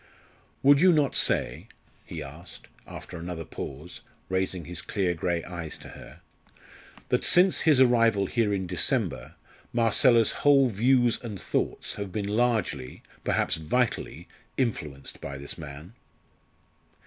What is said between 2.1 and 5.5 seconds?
asked, after another pause, raising his clear grey